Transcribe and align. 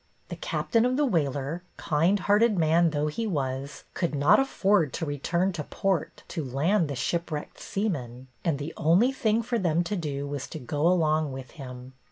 The 0.29 0.35
captain 0.35 0.83
of 0.83 0.97
the 0.97 1.05
whaler, 1.05 1.61
kind 1.77 2.21
hearted 2.21 2.57
man 2.57 2.89
though 2.89 3.05
he 3.05 3.27
was, 3.27 3.83
could 3.93 4.15
not 4.15 4.39
afford 4.39 4.93
to 4.93 5.05
return 5.05 5.51
to 5.53 5.63
port 5.63 6.23
to 6.29 6.43
land 6.43 6.87
the 6.87 6.95
shipwrecked 6.95 7.59
seamen, 7.59 8.27
and 8.43 8.57
the 8.57 8.73
only 8.77 9.11
thing 9.11 9.43
for 9.43 9.59
them 9.59 9.83
to 9.83 9.95
do 9.95 10.25
was 10.25 10.47
to 10.47 10.57
go 10.59 10.87
along 10.87 11.31
with 11.33 11.51
him. 11.51 11.93